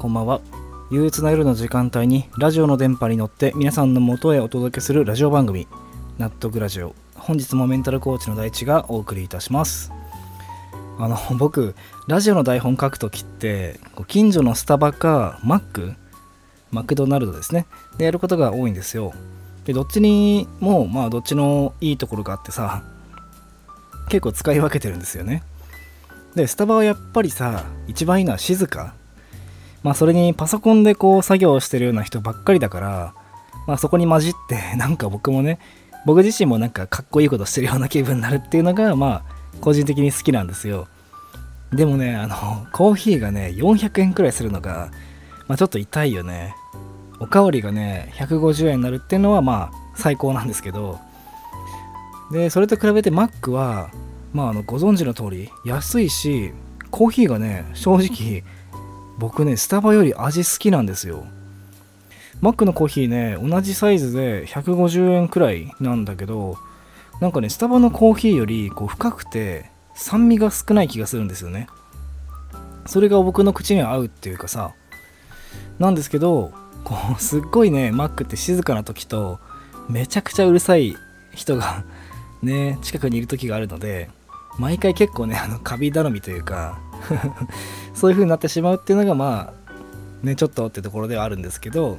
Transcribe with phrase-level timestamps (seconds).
[0.00, 0.40] こんばんは。
[0.90, 5.68] 憂鬱な夜の時間帯にラジオの電波に乗って皆さんの元へお届けするラジオ番組、
[6.16, 6.94] 納得ラジオ。
[7.16, 9.92] 本日もメンタルコーチの大地がお送りいたします。
[10.98, 11.74] あの、僕、
[12.08, 15.92] ラジオの台本書くときって、近所のスタバかマック、
[16.70, 17.66] マクドナルドですね。
[17.98, 19.12] でやることが多いんですよ。
[19.66, 22.82] で、どっちにも、まあ、どっちのいいところがあってさ、
[24.08, 25.42] 結構使い分けてるんですよね。
[26.34, 28.94] で、スタバはやっぱりさ、一番いいのは静か。
[29.82, 33.14] まあそれにパソコンでこう作業してるような人ばっかりだから、
[33.66, 35.58] まあそこに混じって なんか僕もね、
[36.06, 39.22] 僕自身もなんかかっこいいことしてるような気分になるっていうのがまあ
[39.60, 40.88] 個人的に好きなんですよ。
[41.72, 44.90] でもね、あの、コーヒーがね、400円くらいするのが、
[45.46, 46.54] まあちょっと痛いよね。
[47.20, 50.98] おかわりがね、150円になるっていうのはまあ最高なんですけど、
[52.32, 53.90] で、それと比べてマックは、
[54.32, 56.52] まああのご存知の通り安いし、
[56.90, 58.42] コーヒーがね、正直、
[59.18, 61.24] 僕ねスタバより味好きなんですよ。
[62.40, 66.56] マックのコーヒーね同じサイズで150円くらいなんだけど
[67.20, 71.68] なんかねスタバのコーヒーよりこう深くて酸味が少ない気がするんですよね。
[72.86, 74.72] それが僕の口には合うっていうかさ
[75.78, 79.38] なんですけどこうすっごいねマックって静かな時と
[79.88, 80.96] めちゃくちゃうるさい
[81.34, 81.84] 人が
[82.42, 84.08] ね近くにいる時があるので
[84.58, 86.80] 毎回結構ねあのカビ頼みというか
[88.00, 91.98] そういう風になってしまうっていうのがまあねちょっとってところではあるんですけど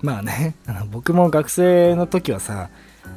[0.00, 2.70] まあね あの僕も学生の時はさ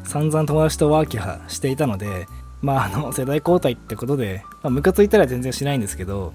[0.03, 2.27] 散々友達とワーキャーしていたので
[2.61, 6.33] まああの世代交代ってことで、まあ、ムカついたら全然しないんですけど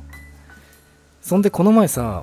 [1.20, 2.22] そんでこの前さ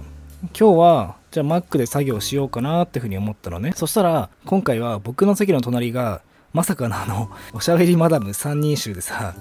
[0.60, 3.74] 今日はじゃあ Mac で作業しようかなってふうに思ったのね。
[3.76, 6.22] そしたら今回は僕の席の隣が
[6.54, 9.36] まさかのあのおしゃべりマダム3人衆でさ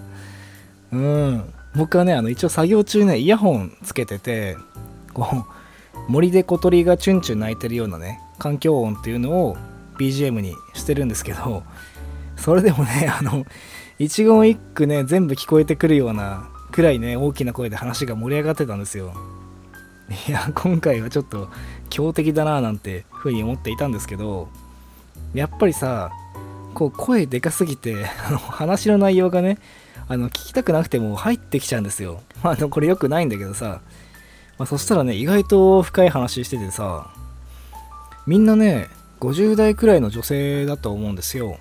[0.93, 1.55] うん。
[1.77, 4.57] 僕はねあの一応作業中ねイヤホンつけてて
[5.13, 5.47] こ
[6.09, 9.57] う森で小鳥がチュンチュン鳴いてるようなね環境音っていうのを
[9.99, 11.63] BGM にしてるんですけど
[12.37, 13.45] それでもねあの
[13.99, 19.15] 一言一句ね全部聞こえてくるようなくらいね大きな声で話が盛り上がってたんですよ。
[20.29, 21.49] いや今回はちょっと
[21.91, 24.49] 強敵だななんてふうに思っていたんですけど
[25.35, 26.13] やっぱりさ
[26.75, 29.59] こう声でかすぎて話の内容がね
[30.09, 32.23] あの聞きたくなくても入ってきちゃうんですよ。
[32.43, 33.81] まあ、あのこれ良くないんだけどさ、
[34.59, 37.11] まあ、そしたらね意外と深い話しててさ
[38.27, 38.89] みんなね
[39.21, 41.59] 50代くらいの女性だと思うんですよ。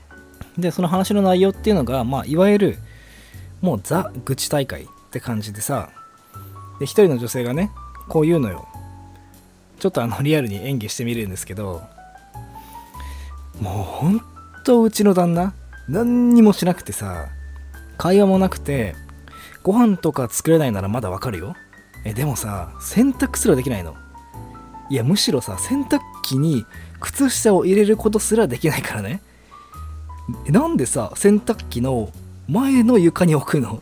[0.57, 2.77] でその話の内容っていうのが、まあ、いわゆる
[3.61, 5.89] もうザ愚痴大会って感じでさ
[6.79, 7.71] で一人の女性がね
[8.07, 8.67] こう言うのよ。
[9.79, 11.83] ちょっとあのリアルに演技してみるんですけど
[13.59, 14.21] もうほん
[14.63, 15.53] とうちの旦那
[15.87, 17.27] 何にもしなくてさ
[17.97, 18.95] 会話もなくて
[19.63, 21.55] ご飯とか作れないならまだわかるよ。
[22.03, 23.95] えでもさ洗濯すらできないの。
[24.89, 26.65] いやむしろさ洗濯機に
[26.99, 29.21] 靴下を入れることすらできないからね。
[30.47, 32.11] なんでさ洗濯機の
[32.47, 33.81] 前の床に置くの？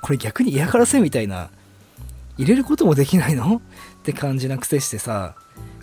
[0.00, 1.50] これ逆に嫌がらせみたいな。
[2.38, 3.56] 入れることもできないの？
[3.56, 3.60] っ
[4.02, 5.34] て感じな癖してさ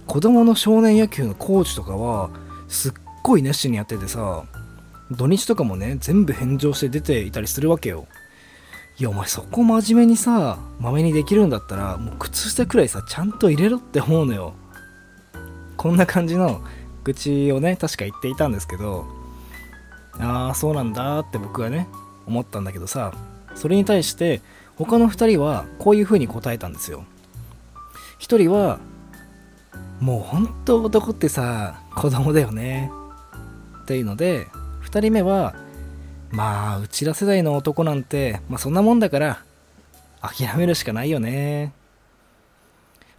[0.08, 2.30] 子供の少年野球のコーチとかは
[2.68, 4.46] すっごい熱心にやっててさ
[5.12, 8.08] 土日とかもね全部返上して出ていたりするわけよ。
[8.98, 14.54] いやお前そこ真面目にさまめにできるんだったらもう靴下くらいさちゃんと入れろって思うのよ。
[15.76, 16.62] こんな感じの
[17.04, 19.06] 愚痴をね確か言っていたんですけど
[20.18, 21.88] ああそうなんだって僕はね
[22.26, 23.14] 思ったんだけどさ
[23.54, 24.42] それに対して
[24.78, 27.04] 他の2人はこういうふうに答えたんですよ。
[28.20, 28.80] 1人は
[30.00, 32.90] もう本当男ってさ子供だよね。
[33.84, 34.48] っていうので
[34.96, 35.54] 2人目は
[36.32, 39.44] まあうちら世代の男なんて、まあ、そんなもんだから
[40.22, 41.74] 諦めるしかないよね。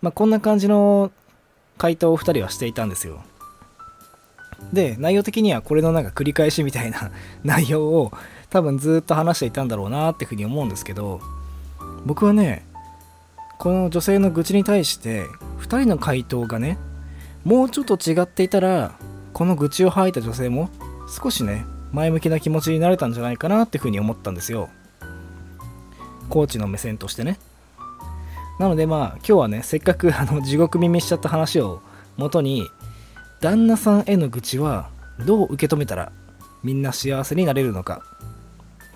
[0.00, 1.12] まあこんな感じの
[1.76, 3.23] 回答を2人はしていたんですよ。
[4.73, 7.11] で内容的にはこれのなんか繰り返しみたいな
[7.44, 8.11] 内容を
[8.49, 11.20] 多分ずっと話していたんだろうなっていうふうに思うんですけど
[12.06, 12.67] 僕はね
[13.58, 15.25] この女性の愚痴に対して
[15.61, 16.78] 2人の回答がね
[17.44, 18.94] もうちょっと違っていたら
[19.34, 20.70] この愚痴を吐いた女性も
[21.08, 24.69] 少しね前向きな気持ちになれたんじゃないかなっていうふうに思ったんですよ。
[26.29, 27.38] コーチの目線としてね。
[28.58, 31.82] なのでまあ今日はねせっかく あの地獄耳しちゃった話を
[32.17, 32.69] 元に
[33.41, 34.88] 旦那さんへの愚痴は
[35.25, 36.12] どう受け止めたら
[36.62, 38.02] みんな幸せになれるのか。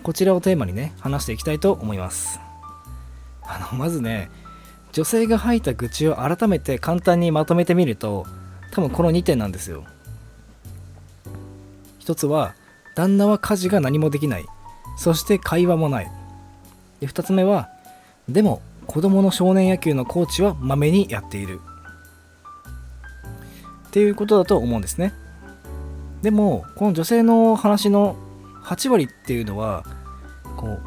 [0.02, 2.40] こちらをテーマにね話していきたいと思います。
[3.42, 4.30] あのまずね
[4.92, 8.26] 女性が吐いた愚痴を改めて簡単にまとめてみると
[8.72, 9.84] 多分この2点なんですよ。
[12.10, 12.56] 一つは
[12.96, 14.46] 旦那は家事が何もできない。
[14.96, 16.10] そして会話もない。
[16.98, 17.68] で2つ目は
[18.28, 21.60] でも子供の少年野球のコーチはまめにやっている。
[23.86, 25.12] っていうことだと思うんですね。
[26.22, 28.16] でもこの女性の話の
[28.64, 29.84] 8割っていうのは
[30.56, 30.80] こ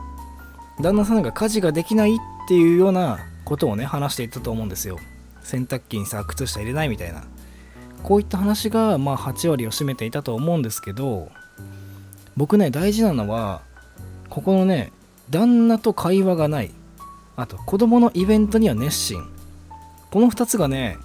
[0.77, 2.17] う旦那さんが家事ができないっ
[2.49, 4.99] ていうようなことをね話していたと思うんですよ。
[5.41, 7.23] 洗濯機にさ靴下入れないみたいな。
[8.03, 11.31] こういった話がまあ8割を占めていたと思うんですけど
[12.35, 13.61] 僕ね大事なのは
[14.29, 14.91] ここのね
[15.29, 16.71] 旦那と会話がない。
[17.35, 19.23] あと子供のイベントには熱心。
[20.11, 20.97] この2つがね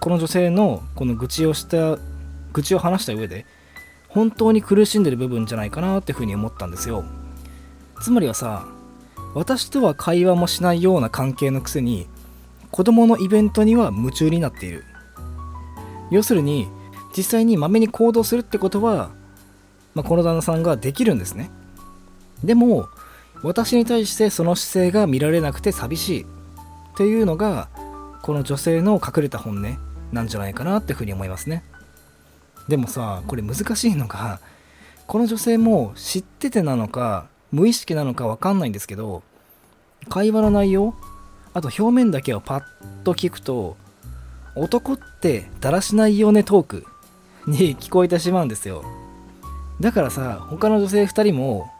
[0.00, 1.98] この女性のこの愚痴をした
[2.52, 3.46] 愚痴を話した上で
[4.08, 7.04] 本当に苦しんでる部分じゃないかなっていうふうに思ったんですよ。
[8.02, 8.66] つまりはさ
[9.34, 12.08] 私とは会話もしないような関係のくせに
[12.70, 14.84] 子供のイベントには夢中になっている。
[16.12, 16.68] 要するに
[17.16, 19.10] 実際にまめに行動するってことは、
[19.94, 21.50] まあ、この旦那さんができるんですね。
[22.44, 22.88] でも
[23.42, 26.22] 私に対してその姿勢が見られなくて寂しい。
[26.22, 27.68] っていうのが
[28.22, 29.78] この女性の隠れた本音
[30.12, 31.64] なんじゃないかなっていうふうに思いますね。
[32.68, 34.40] でもさこれ難しいのが
[35.06, 39.22] この女性も知っててなのか無意識なのか分かんないんですけど
[40.08, 40.94] 会話の内容
[41.54, 42.62] あと表面だけをパッ
[43.02, 43.76] と聞くと
[44.54, 46.86] 男ってだらしないよねトーク
[47.46, 48.84] に聞こえてしまうんですよ。
[49.80, 51.70] だからさ他の女性2人も、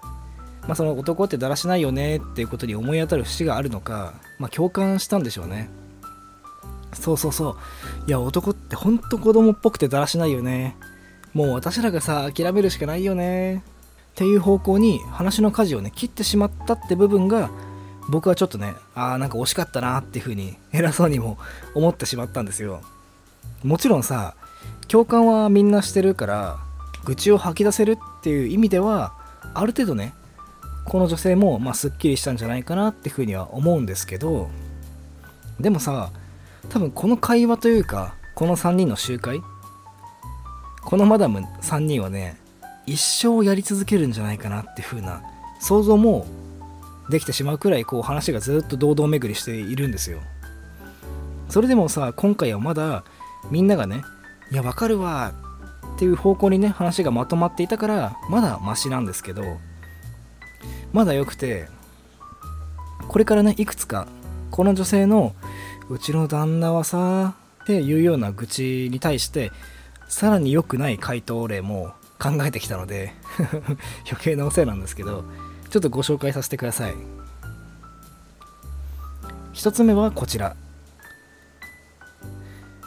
[0.62, 5.70] まあ、その男ってだらしないよねっていうことに思い当たる節があるのか、まあ、共感したんでしょうね。
[6.94, 7.56] そうそうそう。
[8.06, 10.76] いや男ってほんと子供っぽくてだらしないよね。
[11.34, 13.62] もう私らがさ諦めるしかないよね。
[14.12, 17.50] っていう方向に話の舵をね切ってしまったって部分が
[18.08, 21.38] 僕はちょっとねああなんか惜しかったなっていう風に 偉そうにも
[21.74, 22.80] 思ってしまったんですよ。
[23.62, 24.34] もちろんさ
[24.88, 26.58] 共感はみんなしてるから
[27.04, 29.12] 愚痴を吐き出せるっていう意味では
[29.54, 30.14] ある程度ね
[30.84, 34.50] この女性もまあすっきりしたんじゃないかなっていう風には思うんですけど
[35.60, 36.10] でもさ
[36.68, 39.42] 多分この会話というかこの3人の集会
[40.82, 42.36] このマダム3人はね
[42.86, 45.22] 一生やり続けるんじゃないかなっていう風な
[45.60, 46.26] 想像も
[47.12, 50.20] できてしまうくらいこう話がずっと堂々巡りしているんですよ。
[51.48, 53.04] それでもさ今回はまだ
[53.50, 54.02] みんながね
[54.50, 55.34] いやわかるわ
[55.96, 59.58] っていう方向にね話がまとまっていたからまだマシなんですけど
[60.92, 61.68] まだ良くて
[63.08, 64.06] これからねいくつか
[64.50, 65.34] この女性の
[65.90, 69.52] うちの旦那はさっていうような愚痴に対して
[70.08, 73.12] さらに良くない回答例も考えてきたので
[74.08, 75.24] 余計なお世話なんですけど
[75.72, 76.94] ちょっとご紹介させてください。
[79.54, 80.54] 1つ目はこちら。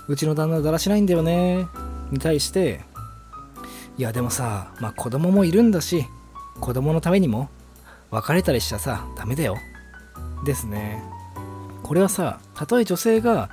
[0.07, 1.65] うちの旦那だらしないんだよね。
[2.11, 2.81] に対して
[3.97, 6.05] いやでもさまあ子供もいるんだし
[6.59, 7.49] 子供のためにも
[8.11, 9.57] 別れたりしちゃさダメだよ。
[10.45, 11.03] ですね。
[11.81, 13.49] これはさたとえ女性が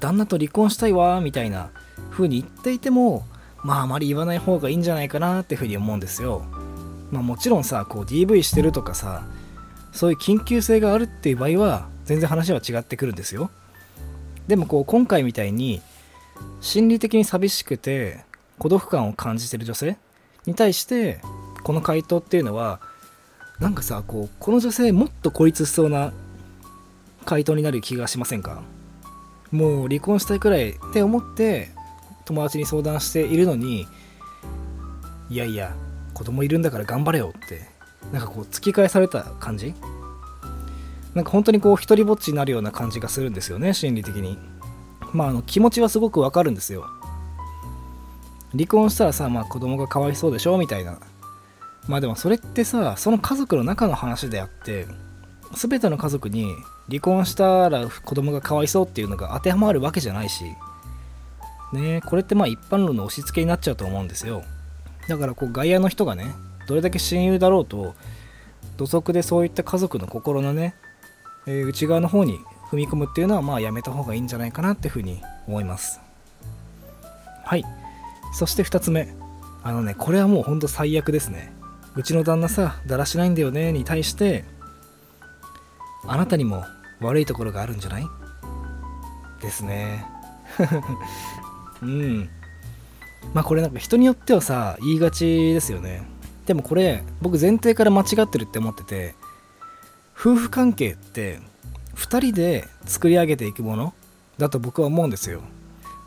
[0.00, 1.70] 旦那と離婚したいわみたいな
[2.10, 3.26] 風に言っていても
[3.62, 6.44] まああまり言わない方がいいんじゃないかなっていうふうに思うんですよ。
[7.10, 9.24] まあもちろんさ、こう DV してるとかさ、
[9.92, 13.50] そういう緊急性があるっていう場合は全然話は違ってくるんですよ。
[14.46, 15.80] でもこう今回みたいに
[16.60, 18.20] 心理的に寂しくて
[18.58, 19.96] 孤独感を感じてる女性
[20.44, 21.20] に対して
[21.64, 22.80] この回答っていうのは
[23.58, 26.12] なんかさこうこの女性もっと孤立しそうな
[27.24, 28.62] 回答になる気がしませんか？
[29.50, 31.70] もう離婚したいくらいって思って
[32.24, 33.86] 友達に相談しているのに
[35.30, 35.74] いやいや
[36.16, 37.68] 子供いるんだから頑張れよって
[38.10, 39.74] なんかこう突き返された感じ？
[41.14, 44.38] なんか本当にこう一人ぼっちになるような感じがするんですよね心理的に。
[45.12, 46.86] まああの気持ちはすごくわかるんですよ。
[48.52, 50.98] 離婚したらさ、まあ、子供がかわいそうでしょみたいな。
[51.86, 54.86] まあでもそれってさその家族の中の話であって
[55.54, 56.54] 全ての家族に
[56.88, 60.44] 離婚したら子供がかわいそうっていうのが当てはまるわけじゃないし
[61.72, 64.42] ねこれってまあ一般論の押し付けになっちゃうと思うんですよ。
[65.08, 66.34] だからこう外野の人がね
[66.66, 67.94] どれだけ親友だろうと
[68.76, 70.74] 土足でそういった家族の心のね、
[71.46, 72.38] えー、内側の方に
[72.70, 76.00] 踏み込むっていうのはまあやめた方がいいんじゃないかなっていうふうに思います。
[77.44, 77.64] はい。
[78.34, 79.14] そして2つ目。
[79.62, 81.52] あのねこれはもうほんと最悪ですね。
[81.94, 84.44] うちの旦那さだらしないんだよねに対して
[86.06, 86.64] あなたにも
[87.00, 88.06] 悪いところがあるんじゃない？
[89.40, 90.04] ですね。
[91.82, 92.28] うん。
[93.34, 96.02] まあこれなんか人によってはさ言いがちですよね。
[96.46, 99.14] でもこれ僕前提から間違ってるって思ってて
[100.18, 101.40] 夫婦関係って
[101.96, 103.94] 2人で作り上げていくもの
[104.38, 105.42] だと僕は思うんですよ。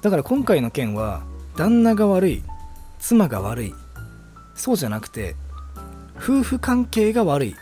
[0.01, 1.23] だから今回の件は
[1.55, 2.43] 旦那が悪い
[2.99, 3.73] 妻が悪い
[4.55, 5.35] そうじゃなくて
[6.17, 7.55] 夫婦関係が悪い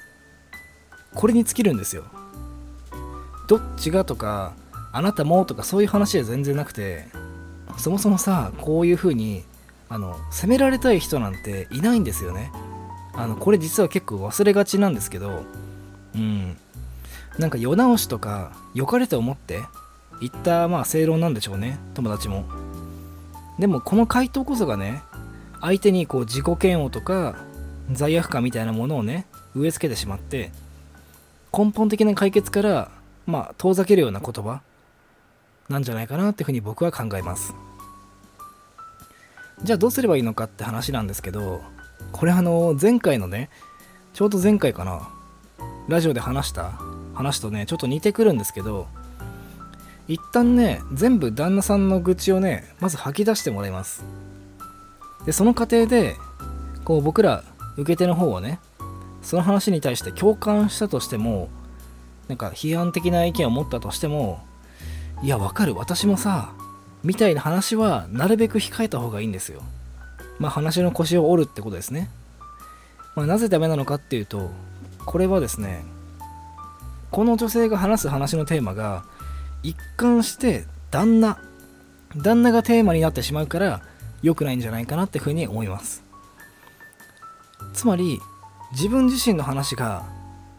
[1.16, 2.04] これに尽きるんですよ。
[3.48, 4.54] どっちがとか
[4.92, 7.08] あなたもとかそういう話は全然なくて
[7.78, 9.44] そもそもさこういう風に
[9.90, 12.52] あの責められたい人なんていないんですよね。
[13.14, 15.44] あのこれ実は結構忘れがちなんですけど
[16.16, 16.58] うん。
[17.38, 19.62] なんか世直しとか良かれと思って
[20.20, 22.46] 言ったまあ正論なんでしょうね友達も。
[23.60, 25.02] でもこの回答こそがね
[25.62, 27.38] 相手にこう自己嫌悪とか
[27.92, 30.52] 罪悪感みたいなものをね植え付けてしまって
[31.58, 32.92] 根本的な解決から
[33.26, 34.62] まあ遠ざけるような言葉
[35.70, 37.54] なんじゃないかなっていうふうに僕は考えます。
[39.64, 41.62] じゃあどうすればいいのかって話なんですけど
[42.12, 43.50] これあの前回のね
[44.14, 45.10] ちょうど前回かな
[45.88, 46.74] ラジオで話した
[47.14, 48.88] 話とねちょっと似てくるんですけど
[50.08, 54.04] 一旦ね全部旦那さんの愚痴をねまず吐き出してもらいます。
[55.26, 56.16] でその過程で
[56.86, 57.44] こう僕ら
[57.76, 58.60] 受け手の方はね
[59.22, 61.50] その話に対して共感したとしても
[62.30, 64.40] なんか批判的な意見を持ったとしても
[65.24, 65.76] いやわかる。
[65.76, 66.54] 私もさ
[67.04, 69.62] みたいな話はなるべく控えた方がいいんですよ。
[70.40, 72.10] まあ話の腰を折るってことですね、
[73.16, 74.52] まあ、なぜダメなのかっていうと
[75.06, 75.84] これはですね
[77.10, 79.04] この女性が話す話のテーマが
[79.64, 81.40] 一貫して旦那
[82.16, 83.82] 旦那がテーマになってしまうから
[84.22, 86.04] 良くないんじゃないかなってふうに思います。
[87.74, 88.20] つまり
[88.72, 90.04] 自分自身の話が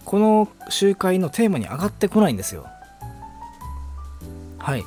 [0.05, 2.67] この集会のテーマに上がってこないんですよ。
[4.59, 4.85] はい。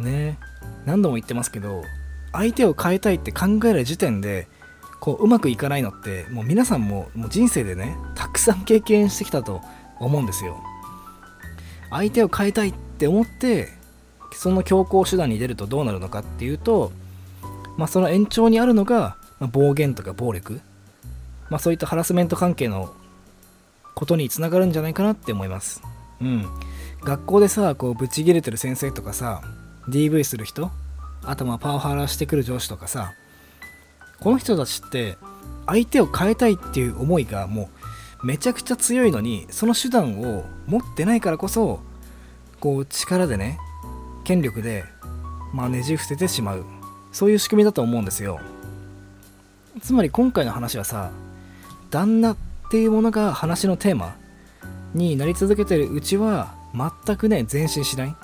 [0.00, 0.38] ね。
[0.86, 1.82] 何度も言ってますけど
[2.32, 4.48] 相手を変えたいって考える時点で
[5.00, 9.60] こううまくいかないのってもう皆さんももう人生でねたくさん経験してきたと
[9.98, 10.62] 思うんですよ。
[11.90, 13.68] 相手を変えたいって思って
[14.32, 16.92] その強行手段に出るとどうなるのかっていうと、
[17.76, 20.60] まあ、その延長にあるのが、ま、暴言とか暴力、
[21.48, 22.94] まあ、そういったハラスメント関係の
[23.96, 25.82] ことにつながるんじゃないかなって思います。
[26.20, 26.46] うん。
[27.02, 29.42] 学校でさこうブチギレてる先生とかさ
[29.88, 30.70] DV する人？
[31.24, 33.12] あとまあパワハラしてくる上司とかさ。
[34.20, 35.16] この人たちって
[35.66, 37.70] 相手を変えたいっていう思いがも
[38.22, 41.80] うめちゃくちゃ強いのにその手段を持ってないからこそ
[42.60, 43.58] こう力でね
[44.24, 44.84] 権力で
[45.54, 46.64] まあねじ伏せてしまう。
[47.12, 48.40] そういう仕組みだと思うんですよ。
[49.80, 51.10] つまり今回の話はさ
[51.90, 52.36] 旦那っ
[52.70, 54.16] ていうものが話のテーマ
[54.92, 58.14] になり続けてるうちは全くね前進しない。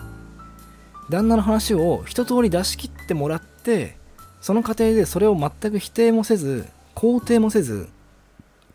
[1.11, 3.97] 旦那の話を一通り出し切ってもらって
[4.41, 7.89] その過程でそれを全く否定もせず肯定もせず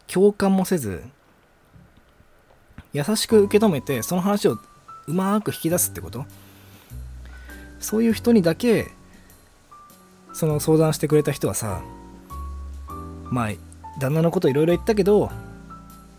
[0.07, 1.03] 共感もせず
[2.93, 4.57] 優しく受け止めてその話を
[5.07, 6.25] うまく引き出すってこと。
[7.81, 8.91] そういう人にだけ
[10.33, 11.81] その相談してくれた人はさ
[13.29, 13.51] まあ
[13.99, 15.29] 旦那のこといろいろ言ったけど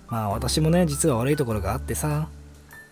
[0.08, 2.28] まあ私もね実は悪いところがあってさ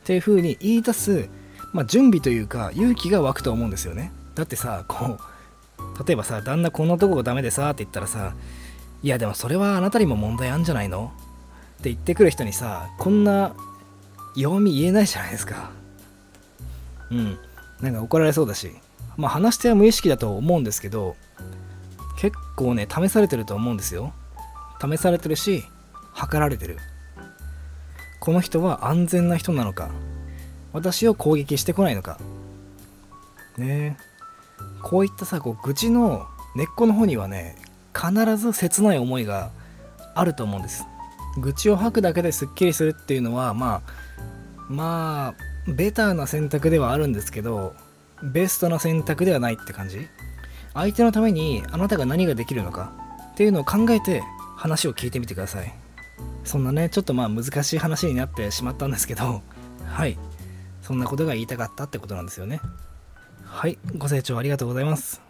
[0.03, 1.29] っていう風に言い出す、
[1.73, 4.13] まあ、準備というか勇気が湧くと思うんですよね。
[4.35, 8.35] だってさこう例えばさ旦那こんなとこがダメでさって言ったらさ
[9.03, 11.13] いやでもそれはあなたにも問題あんじゃないの？
[11.79, 13.55] って言ってくる人にさこんな
[14.37, 15.71] 弱み言えないじゃないですか。
[17.11, 17.39] うん。
[17.81, 18.71] なんか怒られそうだし。
[19.17, 21.17] まあ話し手は無意識だと思うんですけど
[22.19, 24.13] 結構ね試されてると思うんですよ。
[24.81, 25.65] 試されてるし
[26.13, 26.79] 測られてる。
[28.21, 29.91] この人は安全な人なのか？
[30.73, 32.19] 私を攻撃してこないのか。
[33.59, 33.97] ね。
[34.83, 37.57] こういったさこう愚痴の根っこの方にはね
[37.95, 39.51] 必ず切ない思いが
[40.15, 40.87] あると思うんです。
[41.39, 43.93] 愚痴を吐くだけですっきりするっていうのはまあ
[44.69, 47.75] まあベターな選択ではあるんですけど
[48.23, 50.09] ベストな選択ではないって感じ。
[50.73, 52.93] 相手のためにあなたが何ができるのか
[53.33, 54.23] っていうのを考えて
[54.57, 55.73] 話を聞いてみてください。
[56.45, 59.43] そんなねちょっとまあ難しい話になってしまったんですけど
[59.87, 60.17] はい。
[60.91, 62.61] そんなことが言いたかったってことなんですよね。
[63.45, 65.23] はいご清聴ありがとうございます。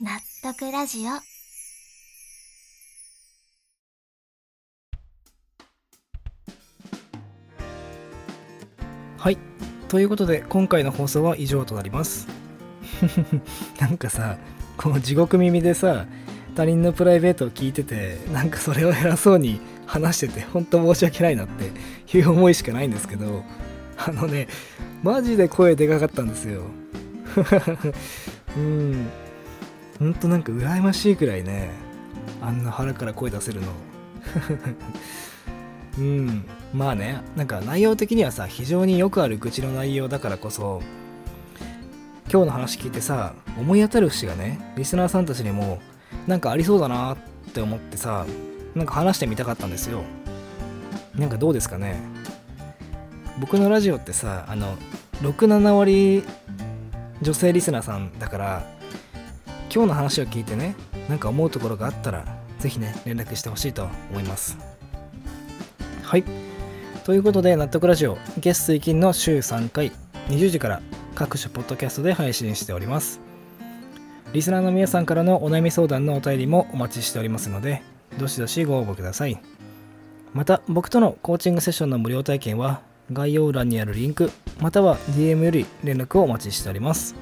[0.00, 1.10] 納得ラジオ。
[9.18, 9.38] はい
[9.88, 12.26] ということで今回の放送は以上となります。
[13.78, 14.38] なんかさ
[14.76, 16.04] この地獄耳でさ
[16.56, 23.44] 他人のプライベートを聞いててなんかそれを偉そうに話してて本当申し訳ないなっていう思いしかないんですけど
[23.96, 24.48] あのね
[25.02, 26.62] マジで声でかかったんですよ。
[28.56, 29.08] うん。
[29.98, 31.70] ほんとなんか羨ましいくらいね
[32.42, 33.68] あんな腹から声出せるの。
[35.98, 36.44] うん。
[36.74, 40.82] まあねなんか内容的にはさ非常によくある愚痴の内容だからこそ
[42.30, 45.78] 今日の話聞いてさ思い当たる節がねリスナーさんたちにも
[46.26, 47.16] なんかありそうだなっ
[47.54, 48.26] て思ってさ
[48.76, 50.04] なんか話してみたかったんですよ。
[51.14, 51.98] なんかどうですかね。
[53.40, 54.76] 僕のラジオってさあの
[55.22, 56.22] 67割
[57.22, 58.66] 女性リスナーさんだから
[59.74, 60.76] 今日の話を聞いてね
[61.08, 62.24] なんか思うところがあったら
[62.58, 64.58] 是非ね連絡してほしいと思います。
[66.02, 66.24] はい。
[67.04, 69.90] ということで納得ラジオ月水金の週3回
[70.28, 70.82] 20時から
[71.14, 73.20] 各種ポッドキャストで配信しております。
[74.34, 77.80] リスナーの皆さんからのお悩み相談のお便りもお待ちしておりますので
[78.18, 79.40] どしどしご応募ください。
[80.32, 82.82] また僕とのコーチングセッションの無料体験は
[83.12, 87.14] 概要欄にあるリンクまたは DM より連絡をお待ちしております。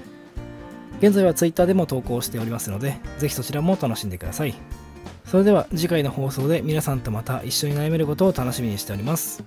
[0.98, 4.54] 現在は Twitter でも投稿しておりますのでぜひそちらも楽しんでください。
[5.24, 9.44] それでは次回の放送で皆さんとまた一緒に悩めることを楽しみにしております。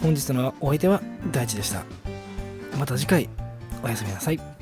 [0.00, 1.84] 本日のお相手は大地でした。
[2.78, 3.28] また次回
[3.82, 4.55] おやすみなさい。